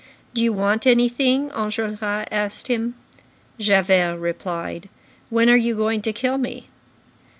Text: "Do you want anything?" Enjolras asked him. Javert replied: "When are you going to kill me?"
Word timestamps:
"Do 0.33 0.41
you 0.43 0.51
want 0.51 0.87
anything?" 0.87 1.51
Enjolras 1.51 2.27
asked 2.31 2.69
him. 2.69 2.95
Javert 3.59 4.17
replied: 4.17 4.89
"When 5.29 5.47
are 5.47 5.55
you 5.55 5.75
going 5.75 6.01
to 6.01 6.11
kill 6.11 6.39
me?" 6.39 6.65